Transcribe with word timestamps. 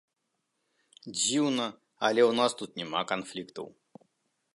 Дзіўна, 1.19 1.67
але 2.09 2.21
ў 2.29 2.39
нас 2.39 2.51
тут 2.61 2.71
няма 2.81 3.01
канфліктаў. 3.13 3.67